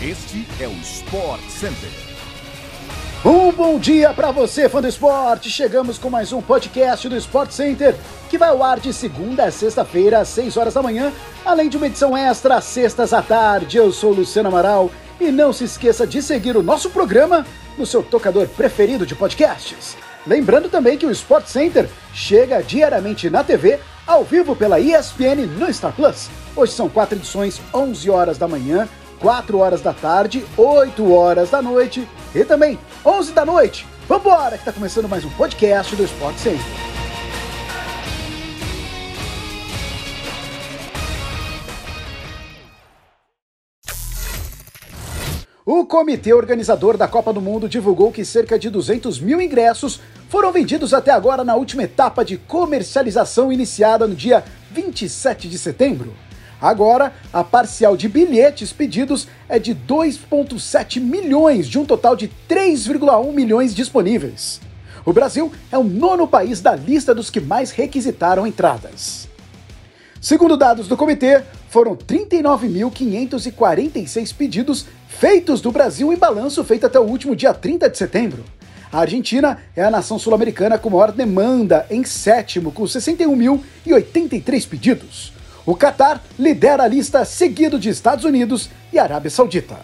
[0.00, 1.90] Este é o Sport Center.
[3.24, 5.50] Um bom dia para você, fã do esporte!
[5.50, 7.96] Chegamos com mais um podcast do Sport Center,
[8.30, 11.12] que vai ao ar de segunda a sexta-feira, às 6 horas da manhã,
[11.44, 13.76] além de uma edição extra às sextas à tarde.
[13.76, 14.88] Eu sou Luciano Amaral
[15.20, 17.44] e não se esqueça de seguir o nosso programa
[17.76, 19.96] no seu tocador preferido de podcasts.
[20.24, 25.72] Lembrando também que o Sport Center chega diariamente na TV, ao vivo pela ESPN no
[25.74, 26.30] Star Plus.
[26.54, 28.88] Hoje são quatro edições, 11 horas da manhã,
[29.20, 33.86] 4 horas da tarde, 8 horas da noite e também 11 da noite.
[34.08, 36.88] Vambora, que tá começando mais um podcast do Sport Center.
[45.70, 50.50] O comitê organizador da Copa do Mundo divulgou que cerca de 200 mil ingressos foram
[50.50, 56.14] vendidos até agora na última etapa de comercialização iniciada no dia 27 de setembro.
[56.60, 63.32] Agora, a parcial de bilhetes pedidos é de 2,7 milhões, de um total de 3,1
[63.32, 64.60] milhões disponíveis.
[65.04, 69.28] O Brasil é o nono país da lista dos que mais requisitaram entradas.
[70.20, 77.04] Segundo dados do comitê, foram 39.546 pedidos feitos do Brasil em balanço feito até o
[77.04, 78.44] último dia 30 de setembro.
[78.92, 85.37] A Argentina é a nação sul-americana com maior demanda, em sétimo, com 61.083 pedidos.
[85.68, 89.76] O Catar lidera a lista seguido de Estados Unidos e Arábia Saudita.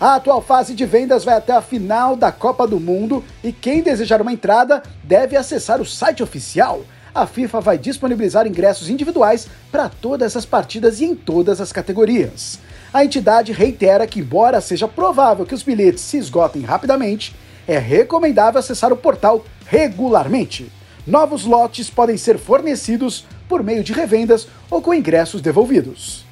[0.00, 3.82] A atual fase de vendas vai até a final da Copa do Mundo e quem
[3.82, 6.80] desejar uma entrada deve acessar o site oficial.
[7.14, 12.58] A FIFA vai disponibilizar ingressos individuais para todas as partidas e em todas as categorias.
[12.90, 17.36] A entidade reitera que, embora seja provável que os bilhetes se esgotem rapidamente,
[17.68, 20.72] é recomendável acessar o portal regularmente.
[21.06, 26.24] Novos lotes podem ser fornecidos por meio de revendas ou com ingressos devolvidos.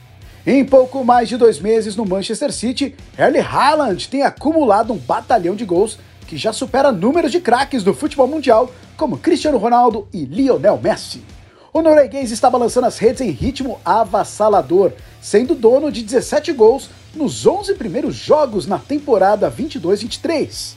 [0.46, 5.54] Em pouco mais de dois meses no Manchester City, Erling Haaland tem acumulado um batalhão
[5.54, 10.24] de gols que já supera números de craques do futebol mundial como Cristiano Ronaldo e
[10.24, 11.22] Lionel Messi.
[11.74, 17.46] O norueguês está balançando as redes em ritmo avassalador, sendo dono de 17 gols nos
[17.46, 20.74] 11 primeiros jogos na temporada 22-23.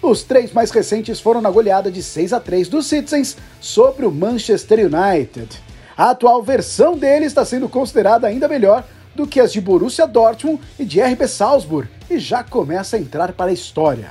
[0.00, 4.12] Os três mais recentes foram na goleada de 6 a 3 dos Citizens sobre o
[4.12, 5.69] Manchester United.
[6.00, 10.58] A atual versão dele está sendo considerada ainda melhor do que as de Borussia Dortmund
[10.78, 14.08] e de RB Salzburg e já começa a entrar para a história.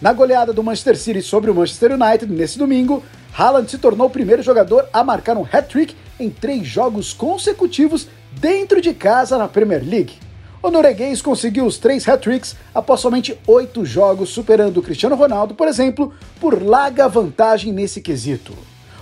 [0.00, 3.02] Na goleada do Manchester City sobre o Manchester United nesse domingo,
[3.36, 8.80] Haaland se tornou o primeiro jogador a marcar um hat-trick em três jogos consecutivos dentro
[8.80, 10.14] de casa na Premier League.
[10.62, 15.68] O norueguês conseguiu os três hat-tricks após somente oito jogos, superando o Cristiano Ronaldo, por
[15.68, 16.10] exemplo,
[16.40, 18.56] por larga vantagem nesse quesito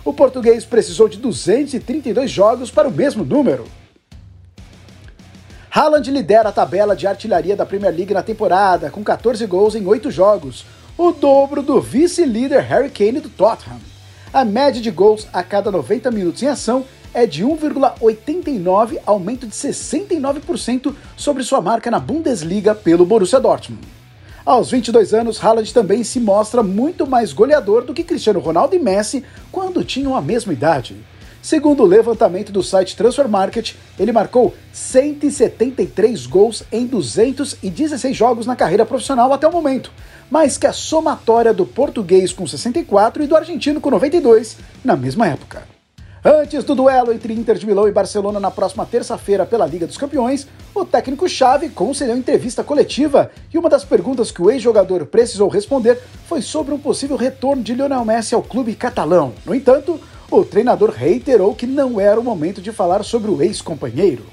[0.06, 3.64] o português precisou de 232 jogos para o mesmo número.
[5.68, 9.84] Haaland lidera a tabela de artilharia da Premier League na temporada, com 14 gols em
[9.84, 10.64] 8 jogos,
[10.96, 13.80] o dobro do vice-líder Harry Kane do Tottenham.
[14.32, 19.54] A média de gols a cada 90 minutos em ação é de 1,89, aumento de
[19.54, 23.95] 69% sobre sua marca na Bundesliga pelo Borussia Dortmund.
[24.46, 28.78] Aos 22 anos, Haaland também se mostra muito mais goleador do que Cristiano Ronaldo e
[28.78, 30.94] Messi quando tinham a mesma idade.
[31.42, 38.54] Segundo o levantamento do site Transfer Market, ele marcou 173 gols em 216 jogos na
[38.54, 39.90] carreira profissional até o momento,
[40.30, 45.26] mais que a somatória do português com 64 e do argentino com 92 na mesma
[45.26, 45.75] época.
[46.28, 49.96] Antes do duelo entre Inter de Milão e Barcelona na próxima terça-feira pela Liga dos
[49.96, 55.48] Campeões, o técnico Xavi concedeu entrevista coletiva e uma das perguntas que o ex-jogador precisou
[55.48, 59.34] responder foi sobre um possível retorno de Lionel Messi ao clube catalão.
[59.44, 64.26] No entanto, o treinador reiterou que não era o momento de falar sobre o ex-companheiro.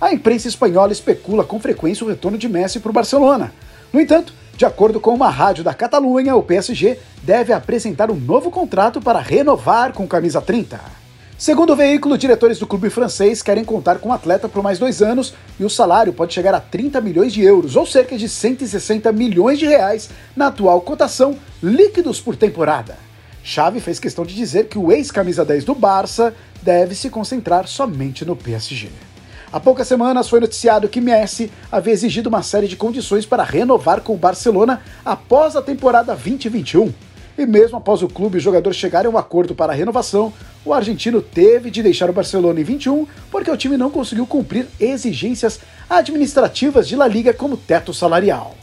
[0.00, 3.52] A imprensa espanhola especula com frequência o retorno de Messi para o Barcelona.
[3.92, 8.50] No entanto, de acordo com uma rádio da Catalunha, o PSG deve apresentar um novo
[8.50, 10.97] contrato para renovar com camisa 30.
[11.38, 15.00] Segundo o veículo, diretores do clube francês querem contar com o atleta por mais dois
[15.00, 19.12] anos e o salário pode chegar a 30 milhões de euros, ou cerca de 160
[19.12, 22.96] milhões de reais na atual cotação, líquidos por temporada.
[23.44, 28.24] Xavi fez questão de dizer que o ex-camisa 10 do Barça deve se concentrar somente
[28.24, 28.88] no PSG.
[29.52, 34.00] Há poucas semanas foi noticiado que Messi havia exigido uma série de condições para renovar
[34.00, 36.92] com o Barcelona após a temporada 2021.
[37.38, 40.32] E mesmo após o clube e o jogador chegarem a um acordo para a renovação,
[40.64, 44.66] o argentino teve de deixar o Barcelona em 21 porque o time não conseguiu cumprir
[44.80, 48.56] exigências administrativas de La Liga como teto salarial.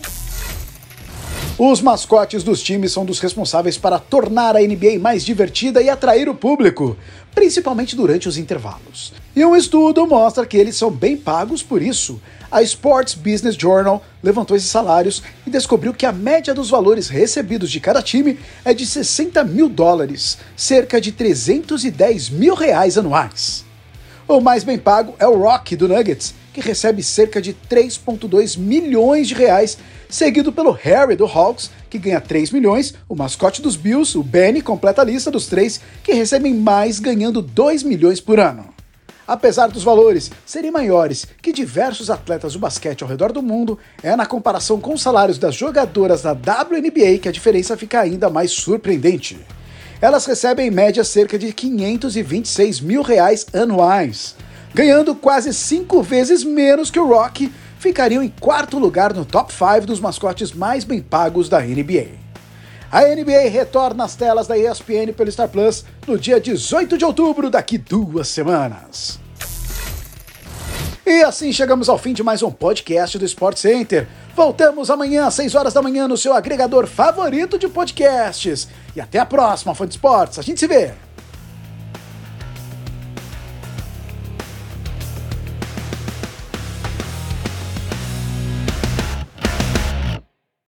[1.58, 6.28] Os mascotes dos times são dos responsáveis para tornar a NBA mais divertida e atrair
[6.28, 6.98] o público,
[7.34, 9.14] principalmente durante os intervalos.
[9.34, 12.22] E um estudo mostra que eles são bem pagos por isso.
[12.52, 17.72] A Sports Business Journal levantou esses salários e descobriu que a média dos valores recebidos
[17.72, 23.65] de cada time é de 60 mil dólares, cerca de 310 mil reais anuais.
[24.28, 29.28] O mais bem pago é o Rock do Nuggets, que recebe cerca de 3,2 milhões
[29.28, 29.78] de reais
[30.10, 34.64] seguido pelo Harry do Hawks, que ganha 3 milhões, o mascote dos Bills, o Benny,
[34.64, 38.74] completa a lista dos três que recebem mais, ganhando 2 milhões por ano.
[39.28, 44.16] Apesar dos valores serem maiores que diversos atletas do basquete ao redor do mundo, é
[44.16, 48.50] na comparação com os salários das jogadoras da WNBA que a diferença fica ainda mais
[48.50, 49.38] surpreendente.
[50.02, 54.36] Elas recebem em média cerca de 526 mil reais anuais,
[54.74, 59.86] ganhando quase cinco vezes menos que o Rock, ficariam em quarto lugar no top 5
[59.86, 62.26] dos mascotes mais bem pagos da NBA.
[62.92, 67.50] A NBA retorna às telas da ESPN pelo Star Plus no dia 18 de outubro,
[67.50, 69.20] daqui duas semanas.
[71.06, 74.08] E assim chegamos ao fim de mais um podcast do Sport Center.
[74.36, 78.68] Voltamos amanhã às 6 horas da manhã no seu agregador favorito de podcasts.
[78.94, 80.38] E até a próxima, fã de esportes.
[80.38, 80.94] A gente se vê.